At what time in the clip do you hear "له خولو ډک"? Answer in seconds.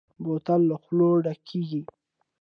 0.69-1.39